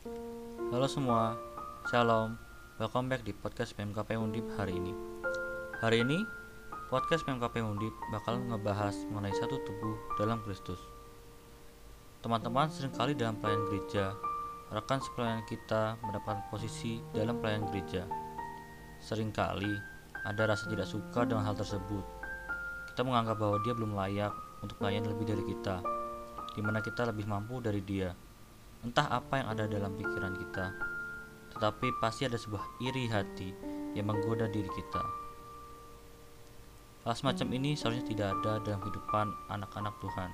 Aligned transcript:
Halo 0.00 0.88
semua, 0.88 1.36
Shalom, 1.92 2.32
welcome 2.80 3.12
back 3.12 3.20
di 3.20 3.36
podcast 3.36 3.76
PMKP 3.76 4.16
Undip 4.16 4.48
hari 4.56 4.72
ini. 4.72 4.96
Hari 5.84 6.00
ini, 6.00 6.24
podcast 6.88 7.20
PMKP 7.28 7.60
Undip 7.60 7.92
bakal 8.08 8.40
ngebahas 8.40 8.96
mengenai 9.12 9.36
satu 9.36 9.60
tubuh 9.60 10.00
dalam 10.16 10.40
Kristus. 10.40 10.80
Teman-teman 12.24 12.72
sering 12.72 12.96
kali 12.96 13.12
dalam 13.12 13.36
pelayanan 13.44 13.68
gereja, 13.68 14.16
rekan 14.72 15.04
sepelayanan 15.04 15.44
kita 15.44 16.00
mendapatkan 16.00 16.48
posisi 16.48 17.04
dalam 17.12 17.36
pelayanan 17.36 17.68
gereja. 17.68 18.08
Seringkali, 19.04 19.74
ada 20.24 20.48
rasa 20.48 20.64
tidak 20.72 20.88
suka 20.88 21.28
dengan 21.28 21.44
hal 21.44 21.60
tersebut. 21.60 22.04
Kita 22.88 23.04
menganggap 23.04 23.36
bahwa 23.36 23.60
dia 23.68 23.76
belum 23.76 23.92
layak 23.92 24.32
untuk 24.64 24.80
melayani 24.80 25.12
lebih 25.12 25.28
dari 25.28 25.44
kita 25.44 25.84
di 26.56 26.64
mana 26.64 26.80
kita 26.80 27.04
lebih 27.04 27.28
mampu 27.28 27.60
dari 27.60 27.84
dia 27.84 28.29
Entah 28.80 29.12
apa 29.12 29.44
yang 29.44 29.48
ada 29.52 29.68
dalam 29.68 29.92
pikiran 29.92 30.40
kita, 30.40 30.72
tetapi 31.52 31.92
pasti 32.00 32.24
ada 32.24 32.40
sebuah 32.40 32.80
iri 32.80 33.12
hati 33.12 33.52
yang 33.92 34.08
menggoda 34.08 34.48
diri 34.48 34.72
kita. 34.72 35.04
Hal 37.04 37.12
semacam 37.12 37.60
ini 37.60 37.76
seharusnya 37.76 38.08
tidak 38.08 38.28
ada 38.40 38.56
dalam 38.64 38.80
kehidupan 38.80 39.26
anak-anak 39.52 39.92
Tuhan. 40.00 40.30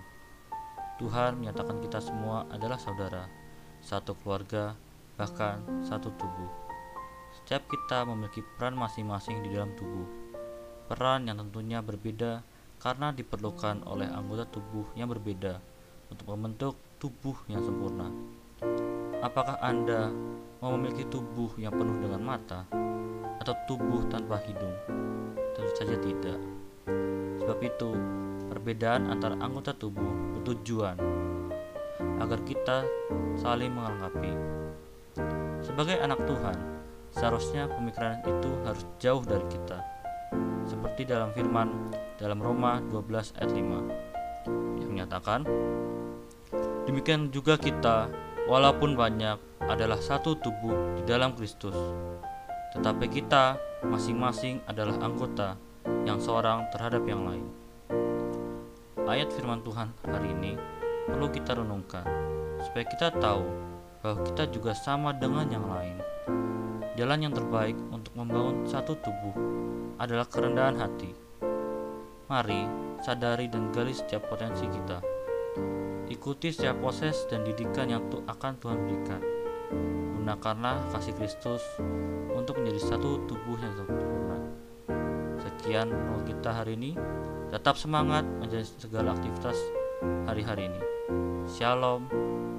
Tuhan 1.03 1.43
menyatakan 1.43 1.83
kita 1.83 1.99
semua 1.99 2.47
adalah 2.55 2.79
saudara, 2.79 3.27
satu 3.83 4.15
keluarga, 4.23 4.79
bahkan 5.19 5.67
satu 5.83 6.15
tubuh. 6.15 6.51
Setiap 7.43 7.67
kita 7.67 8.07
memiliki 8.07 8.47
peran 8.55 8.79
masing-masing 8.79 9.43
di 9.43 9.59
dalam 9.59 9.75
tubuh. 9.75 10.07
Peran 10.87 11.27
yang 11.27 11.43
tentunya 11.43 11.83
berbeda 11.83 12.47
karena 12.79 13.11
diperlukan 13.11 13.83
oleh 13.91 14.07
anggota 14.07 14.47
tubuh 14.47 14.87
yang 14.95 15.11
berbeda 15.11 15.59
untuk 16.11 16.27
membentuk 16.33 16.75
tubuh 16.97 17.37
yang 17.51 17.63
sempurna. 17.63 18.09
Apakah 19.21 19.59
Anda 19.61 20.13
mau 20.63 20.75
memiliki 20.77 21.05
tubuh 21.09 21.53
yang 21.61 21.75
penuh 21.75 21.99
dengan 22.01 22.23
mata 22.23 22.65
atau 23.43 23.55
tubuh 23.67 24.07
tanpa 24.09 24.41
hidung? 24.45 24.77
Tentu 25.57 25.73
saja 25.77 25.97
tidak. 26.01 26.39
Sebab 27.43 27.59
itu, 27.63 27.91
perbedaan 28.53 29.11
antara 29.11 29.37
anggota 29.41 29.75
tubuh 29.75 30.37
bertujuan 30.39 30.97
agar 32.21 32.41
kita 32.45 32.87
saling 33.37 33.73
melengkapi. 33.73 34.33
Sebagai 35.65 35.97
anak 36.01 36.23
Tuhan, 36.25 36.59
seharusnya 37.13 37.69
pemikiran 37.69 38.21
itu 38.25 38.51
harus 38.65 38.85
jauh 39.01 39.25
dari 39.25 39.45
kita. 39.49 39.79
Seperti 40.67 41.07
dalam 41.07 41.31
firman 41.33 41.93
dalam 42.17 42.41
Roma 42.41 42.81
12 42.89 43.37
ayat 43.39 43.53
5 43.53 44.16
yang 44.81 44.91
menyatakan 44.95 45.45
Demikian 46.87 47.35
juga 47.35 47.59
kita, 47.59 48.07
walaupun 48.47 48.95
banyak, 48.95 49.43
adalah 49.67 49.99
satu 49.99 50.39
tubuh 50.39 50.95
di 50.95 51.03
dalam 51.03 51.35
Kristus. 51.35 51.75
Tetapi 52.79 53.11
kita 53.11 53.59
masing-masing 53.83 54.63
adalah 54.71 54.95
anggota 55.03 55.59
yang 56.07 56.23
seorang 56.23 56.71
terhadap 56.71 57.03
yang 57.03 57.27
lain. 57.27 57.43
Ayat 59.03 59.35
firman 59.35 59.67
Tuhan 59.67 59.91
hari 60.07 60.31
ini 60.31 60.55
perlu 61.11 61.27
kita 61.31 61.59
renungkan 61.59 62.07
supaya 62.63 62.87
kita 62.87 63.11
tahu 63.19 63.43
bahwa 64.03 64.23
kita 64.23 64.47
juga 64.55 64.71
sama 64.79 65.11
dengan 65.11 65.51
yang 65.51 65.67
lain. 65.67 65.99
Jalan 66.95 67.19
yang 67.27 67.35
terbaik 67.35 67.75
untuk 67.91 68.15
membangun 68.15 68.63
satu 68.63 68.95
tubuh 69.03 69.35
adalah 69.99 70.27
kerendahan 70.31 70.79
hati. 70.79 71.11
Mari 72.31 72.86
sadari 73.05 73.51
dan 73.51 73.73
gali 73.73 73.93
setiap 73.93 74.29
potensi 74.31 74.65
kita 74.69 75.17
Ikuti 76.07 76.55
setiap 76.55 76.79
proses 76.79 77.27
dan 77.27 77.43
didikan 77.43 77.91
yang 77.91 78.07
tu 78.07 78.23
akan 78.31 78.55
Tuhan 78.63 78.79
berikan. 78.87 79.19
Gunakanlah 80.23 80.95
kasih 80.95 81.19
Kristus 81.19 81.63
untuk 82.31 82.63
menjadi 82.63 82.95
satu 82.95 83.27
tubuh 83.27 83.59
yang 83.59 83.75
sempurna. 83.75 84.39
Sekian 85.43 85.91
menurut 85.91 86.23
kita 86.31 86.63
hari 86.63 86.79
ini. 86.79 86.95
Tetap 87.51 87.75
semangat 87.75 88.23
menjadi 88.39 88.67
segala 88.79 89.19
aktivitas 89.19 89.59
hari-hari 90.31 90.71
ini. 90.71 90.83
Shalom, 91.51 92.07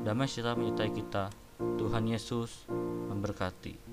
damai 0.03 0.27
sejahtera 0.27 0.59
menyertai 0.59 0.91
kita. 0.91 1.31
Tuhan 1.79 2.03
Yesus 2.07 2.67
memberkati. 3.07 3.86